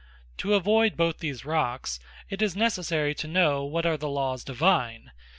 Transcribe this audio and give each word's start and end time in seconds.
To 0.37 0.59
avoyd 0.59 0.97
both 0.97 1.19
these 1.19 1.45
Rocks, 1.45 1.99
it 2.27 2.41
is 2.41 2.55
necessary 2.55 3.13
to 3.13 3.27
know 3.27 3.63
what 3.63 3.85
are 3.85 3.97
the 3.97 4.09
Lawes 4.09 4.43
Divine. 4.43 5.11